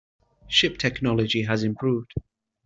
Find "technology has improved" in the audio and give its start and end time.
0.79-2.15